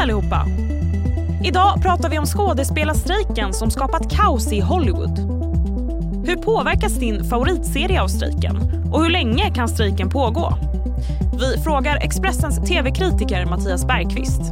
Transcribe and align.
allihopa! 0.00 0.46
Idag 1.44 1.82
pratar 1.82 2.08
vi 2.08 2.18
om 2.18 2.26
skådespelarstrejken 2.26 3.52
som 3.52 3.70
skapat 3.70 4.10
kaos 4.10 4.52
i 4.52 4.60
Hollywood. 4.60 5.18
Hur 6.26 6.36
påverkas 6.36 6.92
din 6.92 7.24
favoritserie 7.24 8.02
av 8.02 8.08
strejken? 8.08 8.56
Och 8.92 9.02
hur 9.02 9.10
länge 9.10 9.54
kan 9.54 9.68
strejken 9.68 10.10
pågå? 10.10 10.54
Vi 11.40 11.62
frågar 11.62 11.96
Expressens 11.96 12.68
tv-kritiker 12.68 13.46
Mattias 13.46 13.86
Bergqvist. 13.86 14.42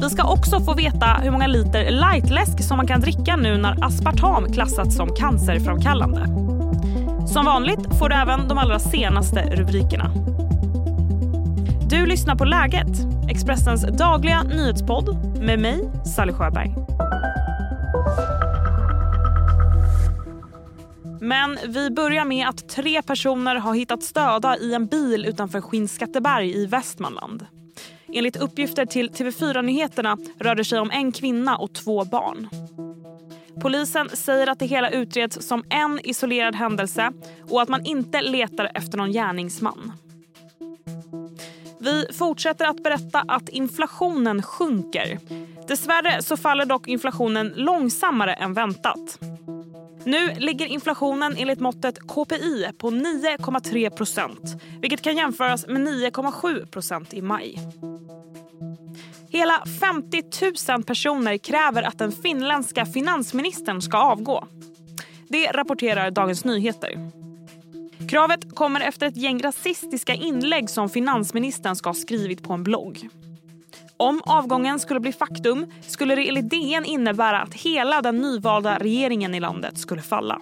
Vi 0.00 0.10
ska 0.10 0.32
också 0.32 0.60
få 0.60 0.74
veta 0.74 1.06
hur 1.06 1.30
många 1.30 1.46
liter 1.46 1.90
lightläsk 1.90 2.62
som 2.62 2.76
man 2.76 2.86
kan 2.86 3.00
dricka 3.00 3.36
nu 3.36 3.56
när 3.56 3.84
aspartam 3.84 4.52
klassats 4.52 4.96
som 4.96 5.08
cancerframkallande. 5.14 6.26
Som 7.26 7.44
vanligt 7.44 7.98
får 7.98 8.08
du 8.08 8.14
även 8.14 8.48
de 8.48 8.58
allra 8.58 8.78
senaste 8.78 9.40
rubrikerna. 9.40 10.10
Du 11.90 12.06
lyssnar 12.06 12.36
på 12.36 12.44
Läget, 12.44 12.86
Expressens 13.30 13.82
dagliga 13.82 14.42
nyhetspodd 14.42 15.16
med 15.40 15.58
mig, 15.58 15.90
Sally 16.16 16.32
Sjöberg. 16.32 16.74
Men 21.20 21.58
vi 21.66 21.90
börjar 21.90 22.24
med 22.24 22.48
att 22.48 22.68
tre 22.68 23.02
personer 23.02 23.54
har 23.54 23.74
hittats 23.74 24.12
döda 24.12 24.56
i 24.56 24.74
en 24.74 24.86
bil 24.86 25.26
utanför 25.26 25.60
Skinnskatteberg 25.60 26.56
i 26.56 26.66
Västmanland. 26.66 27.46
Enligt 28.14 28.36
uppgifter 28.36 28.86
till 28.86 29.10
TV4 29.10 29.62
Nyheterna 29.62 30.16
rör 30.38 30.54
det 30.54 30.64
sig 30.64 30.78
om 30.78 30.90
en 30.90 31.12
kvinna 31.12 31.56
och 31.56 31.72
två 31.72 32.04
barn. 32.04 32.48
Polisen 33.60 34.08
säger 34.08 34.46
att 34.46 34.58
det 34.58 34.66
hela 34.66 34.90
utreds 34.90 35.48
som 35.48 35.64
en 35.68 36.00
isolerad 36.04 36.54
händelse 36.54 37.12
och 37.50 37.62
att 37.62 37.68
man 37.68 37.86
inte 37.86 38.22
letar 38.22 38.70
efter 38.74 38.98
någon 38.98 39.12
gärningsman. 39.12 39.87
Vi 41.88 42.06
fortsätter 42.12 42.64
att 42.64 42.82
berätta 42.82 43.24
att 43.28 43.48
inflationen 43.48 44.42
sjunker. 44.42 45.18
Dessvärre 45.68 46.22
så 46.22 46.36
faller 46.36 46.64
dock 46.64 46.88
inflationen 46.88 47.52
långsammare 47.56 48.34
än 48.34 48.54
väntat. 48.54 49.18
Nu 50.04 50.34
ligger 50.34 50.66
inflationen 50.66 51.34
enligt 51.38 51.60
måttet 51.60 51.98
KPI 52.08 52.70
på 52.78 52.90
9,3 52.90 53.90
procent 53.90 54.62
vilket 54.80 55.02
kan 55.02 55.16
jämföras 55.16 55.66
med 55.66 55.88
9,7 55.88 56.66
procent 56.66 57.14
i 57.14 57.22
maj. 57.22 57.58
Hela 59.28 59.64
50 59.80 60.22
000 60.72 60.84
personer 60.84 61.38
kräver 61.38 61.82
att 61.82 61.98
den 61.98 62.12
finländska 62.12 62.86
finansministern 62.86 63.82
ska 63.82 63.98
avgå. 63.98 64.46
Det 65.28 65.50
rapporterar 65.50 66.10
Dagens 66.10 66.44
Nyheter. 66.44 67.17
Kravet 68.08 68.54
kommer 68.54 68.80
efter 68.80 69.06
ett 69.06 69.16
gäng 69.16 69.42
rasistiska 69.42 70.14
inlägg 70.14 70.70
som 70.70 70.88
finansministern 70.88 71.76
ska 71.76 71.88
ha 71.88 71.94
skrivit 71.94 72.42
på 72.42 72.52
en 72.52 72.62
blogg. 72.62 73.08
Om 73.96 74.22
avgången 74.24 74.78
skulle 74.78 75.00
bli 75.00 75.12
faktum 75.12 75.66
skulle 75.80 76.14
det 76.14 76.28
enligt 76.28 76.50
DN 76.50 76.84
innebära 76.84 77.40
att 77.40 77.54
hela 77.54 78.02
den 78.02 78.16
nyvalda 78.16 78.78
regeringen 78.78 79.34
i 79.34 79.40
landet 79.40 79.78
skulle 79.78 80.02
falla. 80.02 80.40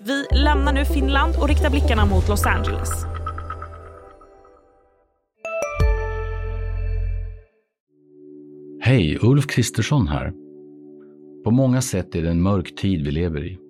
Vi 0.00 0.26
lämnar 0.44 0.72
nu 0.72 0.84
Finland 0.84 1.34
och 1.36 1.48
riktar 1.48 1.70
blickarna 1.70 2.06
mot 2.06 2.28
Los 2.28 2.46
Angeles. 2.46 2.90
Hej, 8.80 9.18
Ulf 9.22 9.46
Kristersson 9.46 10.08
här. 10.08 10.32
På 11.44 11.50
många 11.50 11.82
sätt 11.82 12.14
är 12.14 12.22
det 12.22 12.30
en 12.30 12.42
mörk 12.42 12.76
tid 12.76 13.04
vi 13.04 13.10
lever 13.10 13.46
i. 13.46 13.69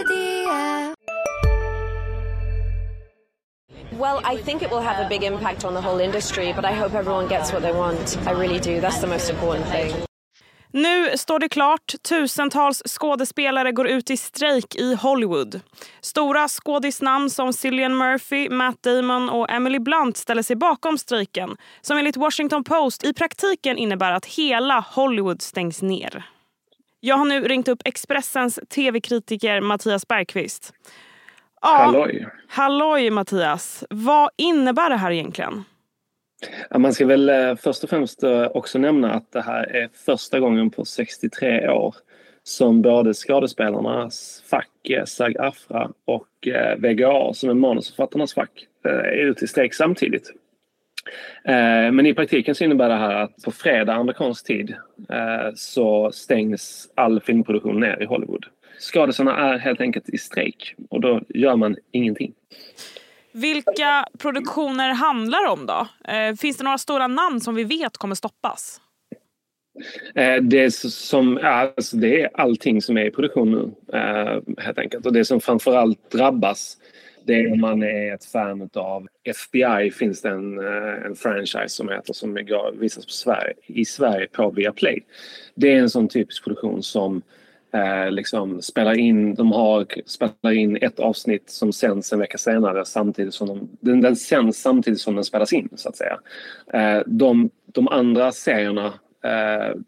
Well, 4.01 4.19
I 4.33 4.43
think 4.43 4.61
it 4.61 4.71
will 4.71 4.81
have 4.81 5.05
a 5.05 5.09
big 5.09 5.23
impact 5.23 5.65
on 5.65 5.73
the 5.73 5.81
whole 5.81 6.03
industry, 6.03 6.53
but 6.55 6.65
I 6.65 6.73
hope 6.73 6.97
everyone 6.97 7.27
gets 7.27 7.53
what 7.53 7.61
they 7.61 7.73
want. 7.73 8.17
I 8.27 8.31
really 8.31 8.59
do. 8.59 8.81
That's 8.81 9.01
the 9.01 9.07
most 9.07 9.29
important 9.29 9.67
thing. 9.67 10.05
Nu 10.71 11.17
står 11.17 11.39
det 11.39 11.49
klart. 11.49 11.95
Tusentals 12.03 12.81
skådespelare 12.85 13.71
går 13.71 13.87
ut 13.87 14.09
i 14.09 14.17
strejk 14.17 14.75
i 14.75 14.95
Hollywood. 14.95 15.59
Stora 16.01 16.47
skådisnamn 16.47 17.29
som 17.29 17.53
Cillian 17.53 17.97
Murphy, 17.97 18.49
Matt 18.49 18.83
Damon 18.83 19.29
och 19.29 19.51
Emily 19.51 19.79
Blunt 19.79 20.17
ställer 20.17 20.43
sig 20.43 20.55
bakom 20.55 20.97
strejken 20.97 21.57
som 21.81 21.97
enligt 21.97 22.17
Washington 22.17 22.63
Post 22.63 23.03
i 23.03 23.13
praktiken 23.13 23.77
innebär 23.77 24.11
att 24.11 24.25
hela 24.25 24.85
Hollywood 24.89 25.41
stängs 25.41 25.81
ner. 25.81 26.23
Jag 26.99 27.15
har 27.15 27.25
nu 27.25 27.47
ringt 27.47 27.67
upp 27.67 27.81
Expressens 27.85 28.59
tv-kritiker 28.69 29.61
Mattias 29.61 30.07
Bergqvist. 30.07 30.73
Halloj. 31.61 32.27
Halloj 32.47 33.09
Mattias. 33.09 33.83
Vad 33.89 34.29
innebär 34.37 34.89
det 34.89 34.95
här 34.95 35.11
egentligen? 35.11 35.63
Man 36.75 36.93
ska 36.93 37.05
väl 37.05 37.29
eh, 37.29 37.55
först 37.55 37.83
och 37.83 37.89
främst 37.89 38.23
eh, 38.23 38.47
också 38.53 38.79
nämna 38.79 39.13
att 39.13 39.31
det 39.31 39.41
här 39.41 39.63
är 39.75 39.89
första 40.05 40.39
gången 40.39 40.69
på 40.69 40.85
63 40.85 41.69
år 41.69 41.95
som 42.43 42.81
både 42.81 43.13
skådespelarnas 43.13 44.43
fack 44.49 44.89
eh, 44.89 45.03
SAG-AFRA 45.05 45.91
och 46.05 46.27
VGA 46.77 47.33
som 47.33 47.49
är 47.49 47.53
manusförfattarnas 47.53 48.33
fack 48.33 48.67
är 48.83 49.25
ute 49.25 49.45
i 49.45 49.47
strejk 49.47 49.73
samtidigt. 49.73 50.31
Men 51.91 52.05
i 52.05 52.13
praktiken 52.13 52.55
så 52.55 52.63
innebär 52.63 52.89
det 52.89 52.95
här 52.95 53.15
att 53.15 53.43
på 53.43 53.51
fredag 53.51 53.93
amerikansk 53.93 54.45
tid 54.45 54.75
så 55.55 56.11
stängs 56.11 56.89
all 56.95 57.21
filmproduktion 57.21 57.79
ner 57.79 58.01
i 58.01 58.05
Hollywood. 58.05 58.45
Skådisarna 58.79 59.37
är 59.37 59.57
helt 59.57 59.81
enkelt 59.81 60.09
i 60.09 60.17
strejk 60.17 60.75
och 60.89 61.01
då 61.01 61.21
gör 61.29 61.55
man 61.55 61.75
ingenting. 61.91 62.33
Vilka 63.31 64.05
produktioner 64.19 64.93
handlar 64.93 65.43
det 65.43 65.49
om 65.49 65.65
då? 65.65 65.87
Eh, 66.13 66.35
finns 66.35 66.57
det 66.57 66.63
några 66.63 66.77
stora 66.77 67.07
namn 67.07 67.41
som 67.41 67.55
vi 67.55 67.63
vet 67.63 67.97
kommer 67.97 68.15
stoppas? 68.15 68.81
Eh, 70.15 70.35
det, 70.41 70.71
som, 70.73 71.39
alltså 71.43 71.97
det 71.97 72.21
är 72.21 72.29
allting 72.33 72.81
som 72.81 72.97
är 72.97 73.05
i 73.05 73.11
produktion 73.11 73.51
nu 73.51 73.97
eh, 73.97 74.63
helt 74.63 74.79
enkelt. 74.79 75.05
Och 75.05 75.13
det 75.13 75.25
som 75.25 75.41
framförallt 75.41 76.11
drabbas 76.11 76.77
det 77.25 77.33
är 77.33 77.51
om 77.51 77.61
man 77.61 77.83
är 77.83 78.13
ett 78.13 78.25
fan 78.25 78.69
av 78.73 79.07
FBI 79.23 79.91
finns 79.91 80.21
det 80.21 80.29
en, 80.29 80.59
eh, 80.59 81.05
en 81.05 81.15
franchise 81.15 81.69
som 81.69 81.89
heter 81.89 82.13
som 82.13 82.37
visas 82.79 83.05
på 83.05 83.11
Sverige, 83.11 83.53
i 83.67 83.85
Sverige 83.85 84.27
på 84.27 84.51
Viaplay. 84.51 85.03
Det 85.55 85.73
är 85.73 85.79
en 85.79 85.89
sån 85.89 86.07
typisk 86.07 86.43
produktion 86.43 86.83
som 86.83 87.21
eh, 87.73 88.11
liksom 88.11 88.61
spelar 88.61 88.93
in, 88.93 89.35
de 89.35 89.51
har, 89.51 89.85
spelar 90.05 90.51
in 90.51 90.77
ett 90.81 90.99
avsnitt 90.99 91.49
som 91.49 91.73
sänds 91.73 92.13
en 92.13 92.19
vecka 92.19 92.37
senare 92.37 92.85
samtidigt 92.85 93.33
som 93.33 93.47
de, 93.47 93.69
den, 93.79 94.01
den 94.01 94.15
sänds 94.15 94.61
samtidigt 94.61 95.01
som 95.01 95.15
den 95.15 95.23
spelas 95.23 95.53
in 95.53 95.69
så 95.75 95.89
att 95.89 95.97
säga. 95.97 96.19
Eh, 96.73 97.01
de, 97.05 97.49
de 97.65 97.87
andra 97.87 98.31
serierna 98.31 98.93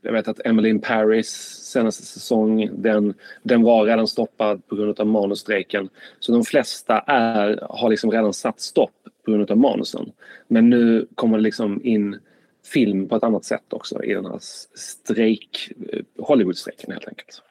jag 0.02 0.12
vet 0.12 0.28
att 0.28 0.46
Emily 0.46 0.70
in 0.70 0.82
Paris 0.82 1.30
senaste 1.74 2.06
säsong, 2.06 2.70
den, 2.74 3.14
den 3.44 3.64
var 3.64 3.86
redan 3.86 4.08
stoppad 4.08 4.68
på 4.68 4.76
grund 4.76 5.00
av 5.00 5.08
manusstrejken. 5.08 5.90
Så 6.20 6.32
de 6.32 6.44
flesta 6.44 7.00
är, 7.00 7.68
har 7.70 7.90
liksom 7.90 8.12
redan 8.12 8.34
satt 8.34 8.60
stopp 8.60 8.92
på 9.26 9.32
grund 9.32 9.52
av 9.52 9.58
manusen. 9.58 10.12
Men 10.48 10.70
nu 10.70 11.08
kommer 11.16 11.38
det 11.38 11.44
liksom 11.44 11.82
in 11.84 12.20
film 12.74 13.08
på 13.10 13.16
ett 13.16 13.24
annat 13.24 13.46
sätt 13.46 13.74
också 13.74 14.04
i 14.04 14.14
den 14.14 14.26
här 14.26 14.40
strejk, 14.76 15.72
eh, 15.94 16.00
Hollywoodstrejken 16.20 16.92
helt 16.92 17.08
enkelt. 17.08 17.42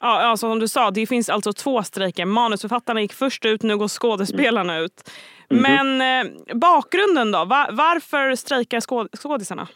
Ja, 0.00 0.22
alltså 0.22 0.50
som 0.50 0.58
du 0.58 0.68
sa, 0.68 0.90
det 0.90 1.06
finns 1.06 1.28
alltså 1.28 1.52
två 1.52 1.82
strejker. 1.82 2.24
Manusförfattarna 2.24 3.00
gick 3.00 3.12
först 3.12 3.44
ut, 3.44 3.62
nu 3.62 3.76
går 3.76 3.88
skådespelarna 3.88 4.72
mm. 4.72 4.84
ut. 4.84 5.10
Mhm. 5.50 5.62
Men 5.62 6.00
mm 6.00 6.26
-hmm. 6.26 6.50
eh, 6.50 6.56
bakgrunden 6.56 7.32
då? 7.32 7.44
Var, 7.44 7.72
varför 7.72 8.34
strejkar 8.34 8.80
skåd 8.80 9.08
skådisarna? 9.16 9.68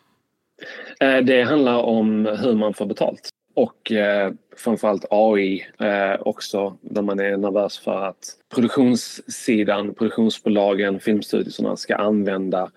Eh, 1.01 1.19
det 1.19 1.43
handlar 1.43 1.79
om 1.79 2.27
hur 2.27 2.55
man 2.55 2.75
får 2.75 2.87
betalt. 2.87 3.29
Och 3.55 3.93
eh, 3.93 4.33
framförallt 4.57 5.05
AI 5.11 5.67
eh, 5.81 6.21
också, 6.21 6.77
där 6.81 7.03
man 7.03 7.21
är 7.21 7.37
nervös 7.37 7.79
för 7.79 8.05
att 8.05 8.37
produktionssidan, 8.55 9.95
produktionsbolagen, 9.95 11.01
filmstudierna 11.01 11.77
ska 11.77 11.97
använda 11.97 12.71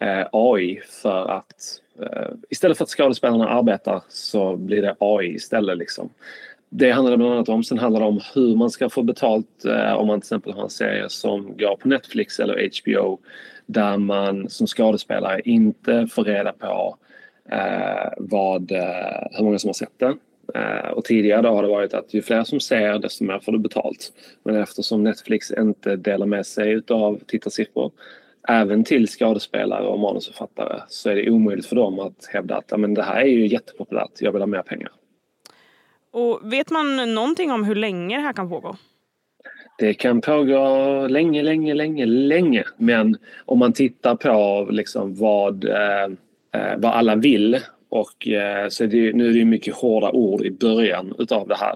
eh, 0.00 0.26
AI 0.32 0.80
för 1.02 1.28
att 1.28 1.80
eh, 2.02 2.28
istället 2.50 2.78
för 2.78 2.84
att 2.84 2.90
skådespelarna 2.90 3.48
arbetar 3.48 4.02
så 4.08 4.56
blir 4.56 4.82
det 4.82 4.96
AI 4.98 5.34
istället. 5.34 5.78
Liksom. 5.78 6.10
Det 6.68 6.90
handlar 6.90 7.10
det 7.10 7.16
bland 7.16 7.32
annat 7.32 7.48
om. 7.48 7.64
Sen 7.64 7.78
handlar 7.78 8.00
det 8.00 8.06
om 8.06 8.20
hur 8.34 8.56
man 8.56 8.70
ska 8.70 8.88
få 8.88 9.02
betalt 9.02 9.64
eh, 9.64 9.92
om 9.92 10.06
man 10.06 10.20
till 10.20 10.26
exempel 10.26 10.52
har 10.52 10.62
en 10.62 10.70
serie 10.70 11.08
som 11.08 11.56
går 11.56 11.76
på 11.76 11.88
Netflix 11.88 12.40
eller 12.40 12.70
HBO 12.82 13.18
där 13.66 13.98
man 13.98 14.50
som 14.50 14.66
skådespelare 14.66 15.40
inte 15.44 16.06
får 16.06 16.24
reda 16.24 16.52
på 16.52 16.96
eh, 17.50 18.12
vad, 18.16 18.72
eh, 18.72 19.28
hur 19.30 19.44
många 19.44 19.58
som 19.58 19.68
har 19.68 19.74
sett 19.74 19.98
den. 19.98 20.18
Eh, 20.54 20.90
och 20.90 21.04
tidigare 21.04 21.42
då 21.42 21.48
har 21.48 21.62
det 21.62 21.68
varit 21.68 21.94
att 21.94 22.14
ju 22.14 22.22
fler 22.22 22.44
som 22.44 22.60
ser 22.60 22.98
desto 22.98 23.24
mer 23.24 23.38
får 23.38 23.52
du 23.52 23.58
betalt. 23.58 24.12
Men 24.42 24.56
eftersom 24.56 25.04
Netflix 25.04 25.50
inte 25.50 25.96
delar 25.96 26.26
med 26.26 26.46
sig 26.46 26.82
av 26.88 27.20
tittarsiffror 27.26 27.92
även 28.48 28.84
till 28.84 29.08
skådespelare 29.08 29.86
och 29.86 29.98
manusförfattare 29.98 30.80
så 30.88 31.10
är 31.10 31.14
det 31.14 31.30
omöjligt 31.30 31.66
för 31.66 31.76
dem 31.76 31.98
att 31.98 32.26
hävda 32.32 32.56
att 32.56 32.80
men 32.80 32.94
det 32.94 33.02
här 33.02 33.20
är 33.20 33.26
ju 33.26 33.46
jättepopulärt, 33.46 34.10
jag 34.18 34.32
vill 34.32 34.42
ha 34.42 34.46
mer 34.46 34.62
pengar. 34.62 34.92
Och 36.10 36.52
vet 36.52 36.70
man 36.70 37.14
någonting 37.14 37.52
om 37.52 37.64
hur 37.64 37.74
länge 37.74 38.16
det 38.16 38.22
här 38.22 38.32
kan 38.32 38.48
pågå? 38.48 38.76
Det 39.78 39.94
kan 39.94 40.20
pågå 40.20 41.06
länge, 41.06 41.42
länge, 41.42 41.74
länge, 41.74 42.06
länge. 42.06 42.64
Men 42.76 43.16
om 43.44 43.58
man 43.58 43.72
tittar 43.72 44.14
på 44.14 44.66
liksom 44.70 45.14
vad, 45.14 45.64
eh, 45.64 46.04
eh 46.52 46.76
vad 46.76 46.92
alla 46.92 47.16
vill 47.16 47.58
och 47.88 48.28
eh, 48.28 48.68
så 48.68 48.84
är 48.84 48.88
det, 48.88 49.12
nu 49.12 49.28
är 49.28 49.32
det 49.32 49.44
mycket 49.44 49.74
hårda 49.74 50.10
ord 50.10 50.42
i 50.42 50.50
början 50.50 51.14
utav 51.18 51.48
det 51.48 51.56
här. 51.56 51.74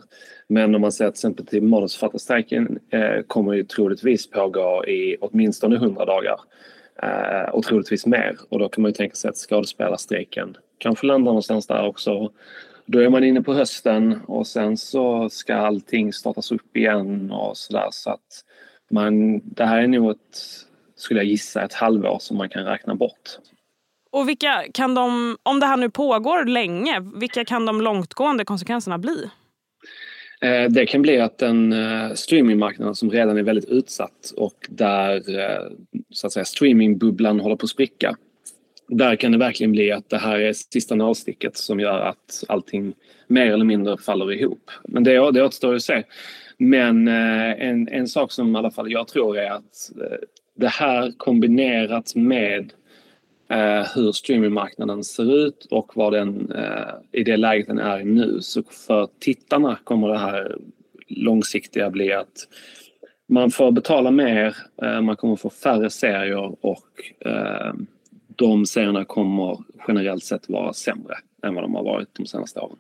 Men 0.49 0.75
om 0.75 0.81
man 0.81 0.93
ser 0.93 1.05
till 1.05 1.11
exempel 1.11 1.47
till 1.47 1.63
manusförfattarstrejken 1.63 2.79
eh, 2.91 3.23
kommer 3.27 3.53
ju 3.53 3.65
troligtvis 3.65 4.31
pågå 4.31 4.85
i 4.87 5.17
åtminstone 5.21 5.77
100 5.77 6.05
dagar. 6.05 6.41
Eh, 7.03 7.51
och 7.51 7.65
troligtvis 7.65 8.07
mer. 8.07 8.37
Och 8.49 8.59
då 8.59 8.69
kan 8.69 8.83
man 8.83 8.89
ju 8.89 8.95
tänka 8.95 9.15
sig 9.15 9.29
att 9.29 9.37
skådespelarstrejken 9.37 10.57
kanske 10.79 11.07
landar 11.07 11.31
någonstans 11.31 11.67
där 11.67 11.87
också. 11.87 12.31
Då 12.93 12.99
är 12.99 13.09
man 13.09 13.25
inne 13.25 13.43
på 13.43 13.55
hösten 13.55 14.21
och 14.27 14.47
sen 14.47 14.77
så 14.77 15.31
ska 15.31 15.55
allting 15.55 16.13
startas 16.13 16.53
upp 16.53 16.77
igen 16.77 17.31
och 17.31 17.57
sådär. 17.57 17.89
Så 17.91 18.11
att 18.11 18.45
man, 18.91 19.41
det 19.45 19.65
här 19.65 19.83
är 19.83 19.87
nog 19.87 20.11
ett, 20.11 20.39
skulle 20.97 21.21
jag 21.21 21.27
gissa, 21.27 21.63
ett 21.63 21.75
halvår 21.75 22.19
som 22.21 22.37
man 22.37 22.49
kan 22.49 22.65
räkna 22.65 22.95
bort. 22.95 23.39
Och 24.11 24.29
vilka 24.29 24.65
kan 24.75 24.95
de, 24.95 25.37
om 25.43 25.61
det 25.61 25.67
här 25.67 25.77
nu 25.77 25.91
pågår 25.91 26.45
länge, 26.45 27.01
vilka 27.15 27.45
kan 27.45 27.67
de 27.67 27.81
långtgående 27.81 28.45
konsekvenserna 28.45 28.99
bli? 28.99 29.31
Eh, 30.41 30.71
det 30.71 30.87
kan 30.87 31.03
bli 31.03 31.21
att 31.21 31.39
den 31.39 31.73
eh, 31.73 32.15
streamingmarknaden 32.15 32.95
som 32.95 33.11
redan 33.11 33.39
är 33.39 33.43
väldigt 33.43 33.69
utsatt 33.69 34.33
och 34.37 34.67
där 34.69 35.39
eh, 35.39 35.73
så 36.11 36.27
att 36.27 36.33
säga, 36.33 36.45
streamingbubblan 36.45 37.41
håller 37.41 37.57
på 37.57 37.65
att 37.65 37.71
spricka. 37.71 38.17
Där 38.93 39.17
kan 39.17 39.33
det 39.33 39.39
verkligen 39.39 39.73
bli 39.73 39.93
att 39.93 40.11
det 40.11 40.19
här 40.19 40.39
är 40.39 40.53
sista 40.53 40.95
nålsticket 40.95 41.57
som 41.57 41.81
gör 41.81 42.01
att 42.01 42.45
allting 42.49 42.95
mer 43.27 43.53
eller 43.53 43.65
mindre 43.65 43.97
faller 43.99 44.33
ihop. 44.33 44.71
Men 44.89 45.05
det, 45.05 45.31
det 45.33 45.45
återstår 45.45 45.75
att 45.75 45.83
se. 45.83 46.03
Men 46.59 47.09
eh, 47.09 47.69
en, 47.69 47.89
en 47.89 48.09
sak 48.09 48.33
som 48.33 48.57
i 48.57 48.59
alla 48.59 48.71
fall 48.71 48.93
jag 48.93 49.09
tror 49.09 49.39
är 49.39 49.51
att 49.51 49.91
eh, 50.01 50.19
det 50.57 50.69
här 50.69 51.13
kombinerat 51.17 52.15
med 52.15 52.73
eh, 53.51 53.87
hur 53.95 54.13
streamingmarknaden 54.13 55.05
ser 55.05 55.47
ut 55.47 55.67
och 55.71 55.93
vad 55.95 56.13
den 56.13 56.53
eh, 56.53 56.95
i 57.13 57.25
det 57.25 57.37
läget 57.37 57.67
den 57.67 57.79
är 57.79 58.05
nu. 58.05 58.39
Så 58.41 58.63
för 58.63 59.09
tittarna 59.21 59.79
kommer 59.85 60.09
det 60.09 60.19
här 60.19 60.57
långsiktiga 61.09 61.91
bli 61.91 62.13
att 62.13 62.49
man 63.29 63.51
får 63.51 63.73
betala 63.73 64.11
mer, 64.11 64.57
eh, 64.83 65.01
man 65.01 65.17
kommer 65.17 65.37
få 65.37 65.51
färre 65.51 65.91
serier 65.91 66.57
och 66.61 67.27
eh, 67.27 67.73
de 68.41 68.67
serierna 68.67 69.05
kommer 69.05 69.59
generellt 69.89 70.25
sett 70.25 70.49
vara 70.49 70.73
sämre 70.73 71.15
än 71.43 71.55
vad 71.55 71.65
de 71.65 71.75
har 71.75 71.85
varit 71.85 72.09
de 72.13 72.27
senaste 72.27 72.61
åren. 72.61 72.79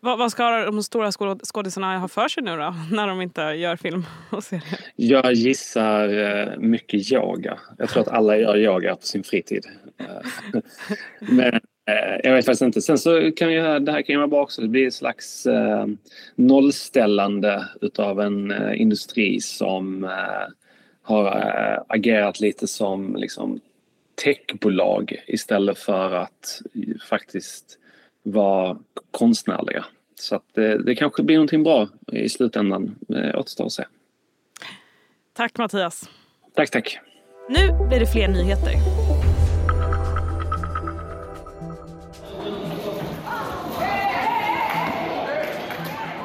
Vad, 0.00 0.18
vad 0.18 0.32
ska 0.32 0.64
de 0.64 0.82
stora 0.82 1.12
skådisarna 1.44 1.98
ha 1.98 2.08
för 2.08 2.28
sig 2.28 2.42
nu 2.42 2.50
då, 2.50 2.74
när 2.96 3.06
de 3.06 3.20
inte 3.20 3.40
gör 3.40 3.76
film 3.76 4.04
och 4.30 4.44
serier? 4.44 4.78
Jag 4.96 5.32
gissar 5.32 6.08
eh, 6.18 6.58
mycket 6.58 7.12
yoga. 7.12 7.58
Jag 7.78 7.88
tror 7.88 8.02
att 8.02 8.08
alla 8.08 8.36
gör 8.36 8.58
yoga 8.58 8.96
på 8.96 9.06
sin 9.06 9.24
fritid. 9.24 9.66
Eh, 9.98 10.60
men 11.20 11.54
eh, 11.54 12.20
jag 12.24 12.34
vet 12.34 12.44
faktiskt 12.44 12.62
inte. 12.62 12.80
Sen 12.80 12.98
så 12.98 13.32
kan 13.36 13.52
ju, 13.52 13.78
det 13.78 13.92
här 13.92 14.02
kan 14.02 14.12
ju 14.12 14.16
vara 14.16 14.28
bra 14.28 14.42
också. 14.42 14.62
Det 14.62 14.68
blir 14.68 14.86
ett 14.86 14.94
slags 14.94 15.46
eh, 15.46 15.86
nollställande 16.34 17.64
utav 17.80 18.20
en 18.20 18.74
industri 18.74 19.40
som 19.40 20.10
har 21.02 21.84
agerat 21.88 22.40
lite 22.40 22.66
som 22.66 23.16
liksom, 23.16 23.60
techbolag 24.24 25.22
istället 25.26 25.78
för 25.78 26.10
att 26.14 26.62
faktiskt 27.08 27.78
vara 28.22 28.78
konstnärliga. 29.10 29.84
Så 30.14 30.34
att 30.34 30.44
det, 30.54 30.82
det 30.82 30.94
kanske 30.94 31.22
blir 31.22 31.36
någonting 31.36 31.62
bra 31.62 31.88
i 32.12 32.28
slutändan. 32.28 32.96
Eh, 33.08 33.38
återstår 33.38 33.66
att 33.66 33.72
se. 33.72 33.84
Tack 35.32 35.58
Mattias. 35.58 36.10
Tack, 36.54 36.70
tack. 36.70 36.98
Nu 37.48 37.88
blir 37.88 38.00
det 38.00 38.06
fler 38.06 38.28
nyheter. 38.28 38.72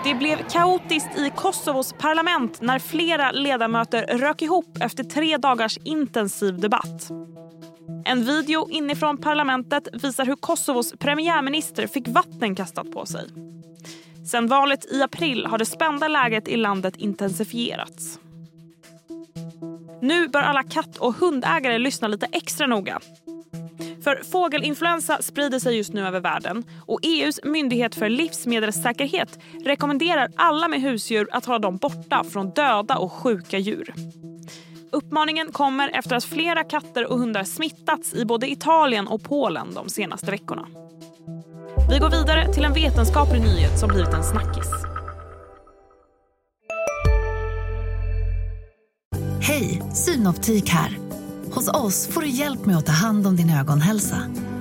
Det 0.05 0.15
blev 0.15 0.37
kaotiskt 0.49 1.17
i 1.17 1.31
Kosovos 1.35 1.93
parlament 1.93 2.61
när 2.61 2.79
flera 2.79 3.31
ledamöter 3.31 4.17
rök 4.17 4.41
ihop 4.41 4.77
efter 4.81 5.03
tre 5.03 5.37
dagars 5.37 5.77
intensiv 5.83 6.59
debatt. 6.59 7.09
En 8.05 8.23
video 8.23 8.69
inifrån 8.69 9.17
parlamentet 9.17 9.87
visar 10.03 10.25
hur 10.25 10.35
Kosovos 10.35 10.93
premiärminister 10.99 11.87
fick 11.87 12.07
vatten 12.07 12.55
kastat 12.55 12.91
på 12.91 13.05
sig. 13.05 13.27
Sen 14.31 14.47
valet 14.47 14.91
i 14.91 15.01
april 15.01 15.45
har 15.45 15.57
det 15.57 15.65
spända 15.65 16.07
läget 16.07 16.47
i 16.47 16.57
landet 16.57 16.95
intensifierats. 16.95 18.19
Nu 20.01 20.27
bör 20.27 20.41
alla 20.41 20.63
katt 20.63 20.97
och 20.97 21.13
hundägare 21.15 21.77
lyssna 21.77 22.07
lite 22.07 22.27
extra 22.31 22.67
noga. 22.67 22.99
För 24.03 24.23
fågelinfluensa 24.31 25.21
sprider 25.21 25.59
sig 25.59 25.77
just 25.77 25.93
nu 25.93 26.07
över 26.07 26.19
världen 26.19 26.63
och 26.85 26.99
EUs 27.03 27.39
myndighet 27.43 27.95
för 27.95 28.09
livsmedelssäkerhet 28.09 29.39
rekommenderar 29.65 30.29
alla 30.35 30.67
med 30.67 30.81
husdjur 30.81 31.27
att 31.31 31.45
hålla 31.45 31.59
dem 31.59 31.77
borta 31.77 32.23
från 32.23 32.49
döda 32.49 32.97
och 32.97 33.11
sjuka 33.11 33.57
djur. 33.57 33.93
Uppmaningen 34.93 35.51
kommer 35.51 35.89
efter 35.89 36.15
att 36.15 36.23
flera 36.23 36.63
katter 36.63 37.11
och 37.11 37.19
hundar 37.19 37.43
smittats 37.43 38.13
i 38.13 38.25
både 38.25 38.51
Italien 38.51 39.07
och 39.07 39.23
Polen 39.23 39.73
de 39.73 39.89
senaste 39.89 40.31
veckorna. 40.31 40.67
Vi 41.89 41.99
går 41.99 42.09
vidare 42.09 42.53
till 42.53 42.63
en 42.63 42.73
vetenskaplig 42.73 43.41
nyhet 43.41 43.79
som 43.79 43.89
blivit 43.89 44.13
en 44.13 44.23
snackis. 44.23 44.67
Hej, 49.41 49.81
Synoptik 49.93 50.69
här. 50.69 50.97
Hos 51.53 51.67
oss 51.67 52.07
får 52.07 52.21
du 52.21 52.27
hjälp 52.27 52.65
med 52.65 52.77
att 52.77 52.85
ta 52.85 52.91
hand 52.91 53.27
om 53.27 53.35
din 53.35 53.49
ögonhälsa. 53.49 54.17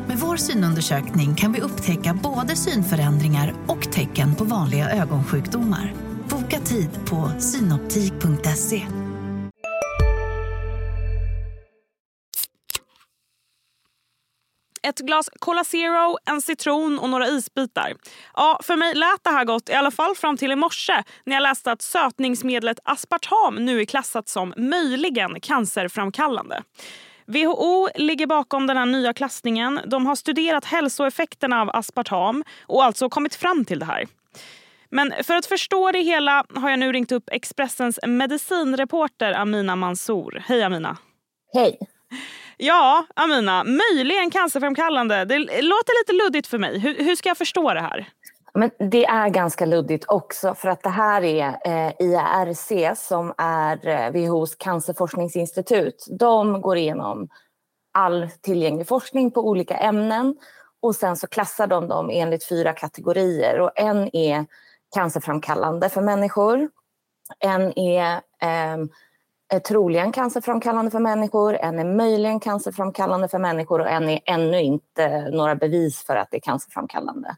Med 0.09 0.19
vår 0.19 0.37
synundersökning 0.37 1.35
kan 1.35 1.53
vi 1.53 1.61
upptäcka 1.61 2.19
både 2.23 2.57
synförändringar 2.57 3.55
och 3.67 3.93
tecken 3.93 4.35
på 4.35 4.45
vanliga 4.45 4.91
ögonsjukdomar. 4.91 5.95
Boka 6.29 6.61
tid 6.61 6.91
på 7.07 7.31
synoptik.se. 7.39 8.87
Ett 14.93 14.99
glas 14.99 15.31
Cola 15.39 15.65
Zero, 15.65 16.19
en 16.25 16.43
citron 16.43 16.99
och 16.99 17.09
några 17.09 17.27
isbitar. 17.29 17.93
Ja, 18.35 18.61
för 18.63 18.77
mig 18.77 18.95
lät 18.95 19.25
det 19.25 19.31
här 19.31 19.45
gott, 19.45 19.69
i 19.69 19.73
alla 19.73 19.91
fall 19.91 20.15
fram 20.15 20.37
till 20.37 20.53
i 20.53 20.57
morse 20.57 21.03
när 21.25 21.37
jag 21.37 21.43
läste 21.43 21.73
att 21.73 21.83
sötningsmedlet 21.83 22.79
aspartam 22.85 23.55
nu 23.55 23.81
är 23.81 23.85
klassat 23.85 24.29
som 24.29 24.55
möjligen 24.57 25.41
cancerframkallande. 25.41 26.63
WHO 27.27 27.89
ligger 27.95 28.27
bakom 28.27 28.67
den 28.67 28.77
här 28.77 28.87
nya 28.87 29.15
klassningen. 29.15 29.81
De 29.87 30.07
har 30.07 30.15
studerat 30.15 30.65
hälsoeffekterna 30.65 31.61
av 31.61 31.71
aspartam 31.71 32.45
och 32.67 32.85
alltså 32.85 33.09
kommit 33.09 33.35
fram 33.35 33.65
till 33.65 33.79
det 33.79 33.87
här. 33.87 34.07
Men 34.91 35.13
för 35.23 35.35
att 35.35 35.47
förstå 35.47 35.93
det 35.93 36.03
hela 36.03 36.45
har 36.55 36.71
jag 36.71 36.79
nu 36.79 36.93
ringt 36.93 37.13
upp 37.13 37.29
Expressens 37.33 37.99
medicinreporter 38.07 39.33
Amina 39.33 39.77
Mansour. 39.77 40.43
Hej 40.47 40.63
Amina! 40.63 40.97
Hej! 41.53 41.79
Ja, 42.65 43.07
Amina, 43.17 43.65
möjligen 43.65 44.31
cancerframkallande. 44.31 45.25
Det 45.25 45.39
låter 45.39 46.01
lite 46.01 46.25
luddigt 46.25 46.47
för 46.47 46.59
mig. 46.59 46.79
Hur, 46.79 47.05
hur 47.05 47.17
ska 47.17 47.29
jag 47.29 47.39
förstå 47.39 47.75
det 47.75 47.81
här? 47.81 48.09
Men 48.55 48.71
det 48.91 49.05
är 49.05 49.29
ganska 49.29 49.67
luddigt 49.67 50.05
också 50.09 50.55
för 50.55 50.69
att 50.69 50.83
det 50.83 50.89
här 50.91 51.25
är 51.25 51.49
eh, 51.65 51.93
IARC 51.99 52.99
som 53.01 53.35
är 53.39 53.89
eh, 53.89 54.11
WHOs 54.11 54.55
cancerforskningsinstitut. 54.55 56.07
De 56.19 56.61
går 56.61 56.77
igenom 56.77 57.29
all 57.93 58.29
tillgänglig 58.41 58.89
forskning 58.89 59.31
på 59.31 59.49
olika 59.49 59.77
ämnen 59.77 60.37
och 60.83 60.95
sen 60.95 61.17
så 61.17 61.27
klassar 61.27 61.67
de 61.67 61.89
dem 61.89 62.11
enligt 62.13 62.49
fyra 62.49 62.73
kategorier 62.73 63.61
och 63.61 63.71
en 63.77 64.17
är 64.17 64.47
cancerframkallande 64.95 65.89
för 65.89 66.01
människor. 66.01 66.71
En 67.41 67.79
är 67.79 68.13
eh, 68.43 68.77
är 69.53 69.59
troligen 69.59 70.13
cancerframkallande 70.13 70.91
för 70.91 70.99
människor, 70.99 71.57
en 71.57 71.79
är 71.79 71.85
möjligen 71.85 72.41
cancerframkallande 72.41 73.29
för 73.29 73.39
människor 73.39 73.81
och 73.81 73.91
en 73.91 74.09
är 74.09 74.21
ännu 74.25 74.61
inte 74.61 75.31
några 75.31 75.55
bevis 75.55 76.07
för 76.07 76.17
att 76.17 76.29
det 76.31 76.37
är 76.37 76.41
cancerframkallande. 76.41 77.37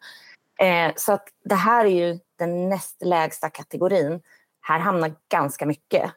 Eh, 0.61 0.93
så 0.97 1.13
att 1.13 1.29
det 1.45 1.55
här 1.55 1.85
är 1.85 1.89
ju 1.89 2.19
den 2.39 2.69
näst 2.69 3.03
lägsta 3.05 3.51
kategorin. 3.51 4.21
Här 4.61 4.79
hamnar 4.79 5.15
ganska 5.33 5.67
mycket. 5.67 6.11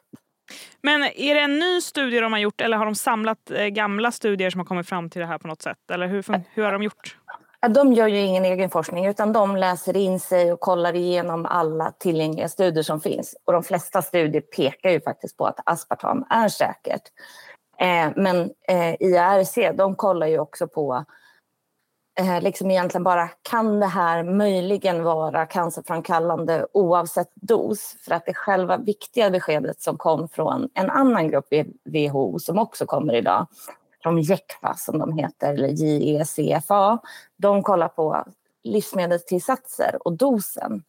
Men 0.82 1.02
är 1.02 1.34
det 1.34 1.40
en 1.40 1.58
ny 1.58 1.80
studie 1.80 2.20
de 2.20 2.32
har 2.32 2.40
gjort 2.40 2.60
eller 2.60 2.76
har 2.76 2.84
de 2.84 2.94
samlat 2.94 3.50
eh, 3.50 3.66
gamla 3.66 4.12
studier 4.12 4.50
som 4.50 4.58
har 4.58 4.66
kommit 4.66 4.88
fram 4.88 5.10
till 5.10 5.20
det 5.20 5.26
här 5.26 5.38
på 5.38 5.48
något 5.48 5.62
sätt? 5.62 5.90
Eller 5.92 6.06
hur, 6.06 6.24
hur 6.54 6.62
har 6.62 6.72
de 6.72 6.82
gjort? 6.82 7.16
De 7.66 7.92
gör 7.92 8.06
ju 8.06 8.18
ingen 8.18 8.44
egen 8.44 8.70
forskning 8.70 9.06
utan 9.06 9.32
de 9.32 9.56
läser 9.56 9.96
in 9.96 10.20
sig 10.20 10.52
och 10.52 10.60
kollar 10.60 10.96
igenom 10.96 11.46
alla 11.46 11.92
tillgängliga 11.98 12.48
studier 12.48 12.82
som 12.82 13.00
finns. 13.00 13.36
Och 13.44 13.52
de 13.52 13.62
flesta 13.62 14.02
studier 14.02 14.40
pekar 14.40 14.90
ju 14.90 15.00
faktiskt 15.00 15.36
på 15.36 15.46
att 15.46 15.60
aspartam 15.64 16.24
är 16.30 16.48
säkert. 16.48 17.02
Eh, 17.78 18.10
men 18.16 18.50
eh, 18.68 18.94
IARC 19.00 19.76
de 19.76 19.96
kollar 19.96 20.26
ju 20.26 20.38
också 20.38 20.68
på 20.68 21.04
eh, 22.20 22.40
liksom 22.40 22.70
egentligen 22.70 23.04
bara 23.04 23.28
kan 23.50 23.80
det 23.80 23.86
här 23.86 24.22
möjligen 24.24 25.02
vara 25.02 25.46
cancerframkallande 25.46 26.66
oavsett 26.72 27.30
dos? 27.34 27.96
För 28.04 28.14
att 28.14 28.26
det 28.26 28.34
själva 28.34 28.76
viktiga 28.76 29.30
beskedet 29.30 29.80
som 29.80 29.98
kom 29.98 30.28
från 30.28 30.68
en 30.74 30.90
annan 30.90 31.30
grupp 31.30 31.52
i 31.52 31.64
WHO 31.84 32.38
som 32.38 32.58
också 32.58 32.86
kommer 32.86 33.14
idag 33.14 33.46
från 34.02 34.20
JECFA 34.20 34.74
som 34.74 34.98
de 34.98 35.18
heter, 35.18 35.54
eller 35.54 35.68
JECFA, 35.68 36.98
de 37.36 37.62
kollar 37.62 37.88
på 37.88 38.24
livsmedelstillsatser 38.62 39.98
och 40.00 40.12
dosen. 40.12 40.82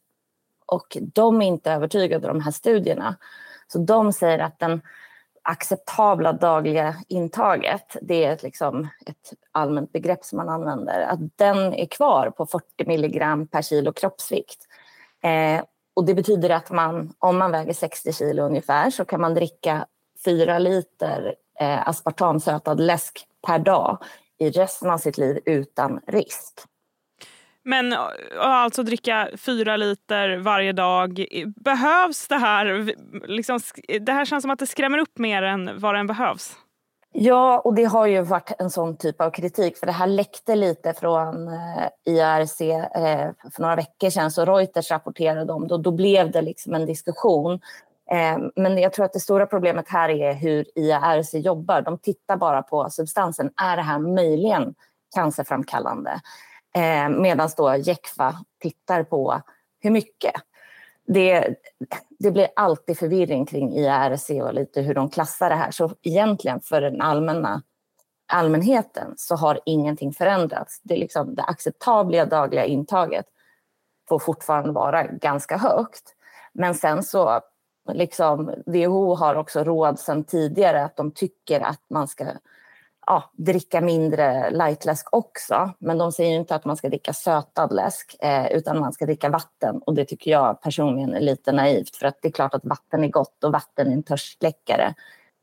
Och 0.66 0.96
de 1.00 1.42
är 1.42 1.46
inte 1.46 1.72
övertygade 1.72 2.28
de 2.28 2.40
här 2.40 2.52
studierna. 2.52 3.16
Så 3.68 3.78
de 3.78 4.12
säger 4.12 4.38
att 4.38 4.58
den 4.58 4.80
acceptabla 5.42 6.32
dagliga 6.32 6.96
intaget, 7.08 7.96
det 8.02 8.24
är 8.24 8.38
liksom 8.42 8.88
ett 9.06 9.32
allmänt 9.52 9.92
begrepp 9.92 10.24
som 10.24 10.36
man 10.36 10.48
använder, 10.48 11.00
att 11.00 11.20
den 11.36 11.74
är 11.74 11.86
kvar 11.86 12.30
på 12.30 12.46
40 12.46 12.64
milligram 12.86 13.46
per 13.46 13.62
kilo 13.62 13.92
kroppsvikt. 13.92 14.66
Eh, 15.22 15.64
och 15.94 16.04
det 16.04 16.14
betyder 16.14 16.50
att 16.50 16.70
man, 16.70 17.14
om 17.18 17.38
man 17.38 17.52
väger 17.52 17.72
60 17.72 18.12
kilo 18.12 18.42
ungefär 18.42 18.90
så 18.90 19.04
kan 19.04 19.20
man 19.20 19.34
dricka 19.34 19.86
4 20.24 20.58
liter 20.58 21.34
eh, 21.60 21.88
aspartamsötad 21.88 22.80
läsk 22.80 23.24
per 23.46 23.58
dag 23.58 23.98
i 24.38 24.50
resten 24.50 24.90
av 24.90 24.98
sitt 24.98 25.18
liv 25.18 25.38
utan 25.46 26.00
risk. 26.06 26.60
Men 27.64 27.94
alltså 28.38 28.82
dricka 28.82 29.28
fyra 29.36 29.76
liter 29.76 30.36
varje 30.36 30.72
dag. 30.72 31.26
Behövs 31.56 32.28
det 32.28 32.36
här? 32.36 32.94
Liksom, 33.28 33.60
det 34.00 34.12
här 34.12 34.24
känns 34.24 34.42
som 34.42 34.50
att 34.50 34.58
det 34.58 34.66
skrämmer 34.66 34.98
upp 34.98 35.18
mer 35.18 35.42
än 35.42 35.80
vad 35.80 35.94
den 35.94 36.06
behövs. 36.06 36.56
Ja, 37.12 37.58
och 37.58 37.74
det 37.74 37.84
har 37.84 38.06
ju 38.06 38.22
varit 38.22 38.52
en 38.58 38.70
sån 38.70 38.96
typ 38.96 39.20
av 39.20 39.30
kritik 39.30 39.76
för 39.76 39.86
det 39.86 39.92
här 39.92 40.06
läckte 40.06 40.56
lite 40.56 40.92
från 40.92 41.48
eh, 41.48 41.88
IRC 42.06 42.60
eh, 42.60 43.30
för 43.52 43.60
några 43.60 43.76
veckor 43.76 44.10
sedan 44.10 44.30
så 44.30 44.44
Reuters 44.44 44.90
rapporterade 44.90 45.52
om 45.52 45.68
det 45.68 45.74
och 45.74 45.82
då 45.82 45.90
blev 45.90 46.30
det 46.30 46.42
liksom 46.42 46.74
en 46.74 46.86
diskussion. 46.86 47.60
Ehm, 48.10 48.50
men 48.56 48.78
jag 48.78 48.92
tror 48.92 49.04
att 49.04 49.12
det 49.12 49.20
stora 49.20 49.46
problemet 49.46 49.88
här 49.88 50.08
är 50.08 50.32
hur 50.32 50.78
IARC 50.78 51.34
jobbar. 51.34 51.82
De 51.82 51.98
tittar 51.98 52.36
bara 52.36 52.62
på 52.62 52.90
substansen. 52.90 53.50
Är 53.62 53.76
det 53.76 53.82
här 53.82 53.98
möjligen 53.98 54.74
cancerframkallande? 55.14 56.20
Ehm, 56.74 57.22
Medan 57.22 57.50
då 57.56 57.76
Jekfa 57.76 58.34
tittar 58.60 59.02
på 59.02 59.42
hur 59.80 59.90
mycket. 59.90 60.34
Det, 61.06 61.54
det 62.18 62.30
blir 62.30 62.48
alltid 62.56 62.98
förvirring 62.98 63.46
kring 63.46 63.72
IARC 63.72 64.30
och 64.30 64.54
lite 64.54 64.80
hur 64.80 64.94
de 64.94 65.10
klassar 65.10 65.50
det 65.50 65.56
här. 65.56 65.70
Så 65.70 65.90
egentligen 66.02 66.60
för 66.60 66.80
den 66.80 67.00
allmänna 67.00 67.62
allmänheten 68.32 69.14
så 69.16 69.36
har 69.36 69.60
ingenting 69.66 70.12
förändrats. 70.12 70.80
Det, 70.82 70.94
är 70.94 70.98
liksom, 70.98 71.34
det 71.34 71.42
acceptabla 71.42 72.24
dagliga 72.24 72.64
intaget 72.64 73.26
får 74.08 74.18
fortfarande 74.18 74.72
vara 74.72 75.06
ganska 75.06 75.56
högt. 75.56 76.14
Men 76.52 76.74
sen 76.74 77.02
så, 77.02 77.40
liksom, 77.92 78.54
WHO 78.66 79.14
har 79.14 79.34
också 79.34 79.64
råd 79.64 79.98
sedan 79.98 80.24
tidigare 80.24 80.84
att 80.84 80.96
de 80.96 81.10
tycker 81.10 81.60
att 81.60 81.80
man 81.90 82.08
ska 82.08 82.26
ja, 83.06 83.30
dricka 83.32 83.80
mindre 83.80 84.50
lightläsk 84.50 85.08
också. 85.12 85.70
Men 85.78 85.98
de 85.98 86.12
säger 86.12 86.36
inte 86.36 86.54
att 86.54 86.64
man 86.64 86.76
ska 86.76 86.88
dricka 86.88 87.12
sötad 87.12 87.72
läsk 87.72 88.16
eh, 88.20 88.52
utan 88.52 88.80
man 88.80 88.92
ska 88.92 89.06
dricka 89.06 89.28
vatten. 89.28 89.82
Och 89.86 89.94
det 89.94 90.04
tycker 90.04 90.30
jag 90.30 90.62
personligen 90.62 91.14
är 91.14 91.20
lite 91.20 91.52
naivt 91.52 91.96
för 91.96 92.06
att 92.06 92.18
det 92.22 92.28
är 92.28 92.32
klart 92.32 92.54
att 92.54 92.64
vatten 92.64 93.04
är 93.04 93.08
gott 93.08 93.44
och 93.44 93.52
vatten 93.52 93.88
är 93.88 93.92
en 93.92 94.02
törstsläckare. 94.02 94.94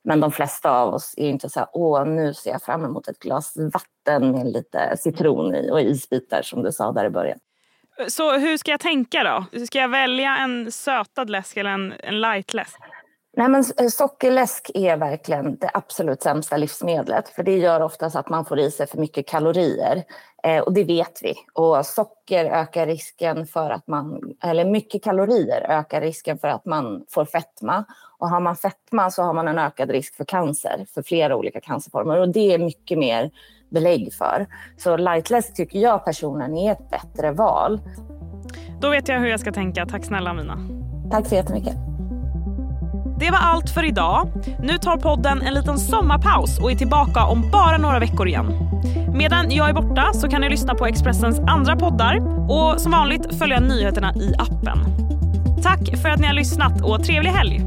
Men 0.04 0.20
de 0.20 0.32
flesta 0.32 0.72
av 0.72 0.94
oss 0.94 1.14
är 1.18 1.30
inte 1.30 1.50
så 1.50 1.60
här, 1.60 1.70
åh 1.74 2.06
nu 2.06 2.34
ser 2.34 2.52
jag 2.52 2.62
fram 2.62 2.86
emot 2.86 3.08
ett 3.08 3.20
glas 3.20 3.54
vatten 3.58 4.32
med 4.32 4.48
lite 4.48 4.98
citron 4.98 5.56
i 5.56 5.72
och 5.72 5.82
isbitar 5.82 6.42
som 6.42 6.64
du 6.64 6.72
sa 6.72 6.92
där 6.92 7.06
i 7.06 7.10
början. 7.10 7.40
Så 8.08 8.38
hur 8.38 8.58
ska 8.58 8.72
jag 8.72 8.80
tänka 8.80 9.24
då? 9.24 9.66
Ska 9.66 9.80
jag 9.80 9.90
välja 9.90 10.38
en 10.38 10.72
sötad 10.72 11.30
läsk 11.30 11.58
eller 11.58 11.70
en, 11.70 11.94
en 12.00 12.22
lightläsk? 12.22 12.78
Nej, 13.38 13.50
men 13.50 13.64
eh, 13.80 13.88
sockerläsk 13.88 14.72
är 14.74 14.98
verkligen 14.98 15.58
det 15.58 15.70
absolut 15.74 16.22
sämsta 16.22 16.58
livsmedlet. 16.58 17.30
För 17.30 17.44
Det 17.44 17.58
gör 17.58 17.82
oftast 17.82 18.16
att 18.16 18.30
man 18.30 18.46
får 18.46 18.60
i 18.60 18.72
sig 18.72 18.88
för 18.88 18.98
mycket 18.98 19.28
kalorier. 19.28 20.04
Eh, 20.44 20.60
och 20.60 20.74
Det 20.74 20.84
vet 20.84 21.20
vi. 21.24 21.36
Och 21.54 21.86
Socker 21.86 22.46
ökar 22.46 22.88
risken 22.88 23.48
för 23.48 23.70
att 23.70 23.88
man... 23.88 24.34
Eller 24.44 24.66
mycket 24.66 25.04
kalorier 25.04 25.62
ökar 25.70 26.02
risken 26.02 26.38
för 26.38 26.48
att 26.48 26.66
man 26.66 27.06
får 27.10 27.26
fetma. 27.26 27.86
Och 28.18 28.30
Har 28.30 28.40
man 28.40 28.56
fetma 28.56 29.12
så 29.12 29.24
har 29.24 29.34
man 29.34 29.48
en 29.48 29.60
ökad 29.60 29.92
risk 29.92 30.16
för 30.16 30.26
cancer, 30.26 30.86
för 30.94 31.02
flera 31.02 31.36
olika 31.36 31.62
cancerformer. 31.62 32.20
Och 32.20 32.30
Det 32.30 32.54
är 32.54 32.58
mycket 32.58 32.98
mer 32.98 33.32
belägg 33.70 34.14
för. 34.14 34.48
Så 34.78 34.98
lightläsk 34.98 35.56
tycker 35.56 35.80
jag 35.80 36.06
personligen 36.06 36.58
är 36.58 36.72
ett 36.72 36.90
bättre 36.90 37.32
val. 37.32 37.82
Då 38.82 38.90
vet 38.90 39.08
jag 39.08 39.20
hur 39.20 39.28
jag 39.28 39.40
ska 39.40 39.52
tänka. 39.52 39.86
Tack 39.86 40.06
snälla 40.06 40.34
Mina. 40.34 40.58
Tack 41.12 41.28
så 41.28 41.36
jättemycket. 41.36 41.76
Det 43.20 43.32
var 43.32 43.40
allt 43.42 43.70
för 43.70 43.86
idag. 43.86 44.30
Nu 44.60 44.78
tar 44.78 44.98
podden 44.98 45.42
en 45.42 45.54
liten 45.54 45.78
sommarpaus 45.78 46.60
och 46.60 46.72
är 46.72 46.76
tillbaka 46.76 47.26
om 47.26 47.52
bara 47.52 47.78
några 47.78 48.00
veckor 48.00 48.28
igen. 48.28 48.54
Medan 49.14 49.52
jag 49.52 49.70
är 49.70 49.74
borta 49.74 50.14
så 50.14 50.30
kan 50.30 50.42
ni 50.42 50.50
lyssna 50.50 50.76
på 50.76 50.86
Expressens 50.86 51.40
andra 51.40 51.76
poddar 51.76 52.18
och 52.50 52.82
som 52.82 52.92
vanligt 52.92 53.36
följa 53.40 53.60
nyheterna 53.60 54.14
i 54.16 54.34
appen. 54.38 54.80
Tack 55.64 55.98
för 56.02 56.10
att 56.10 56.20
ni 56.20 56.28
har 56.28 56.34
lyssnat 56.34 56.82
och 56.84 57.04
trevlig 57.04 57.30
helg! 57.30 57.67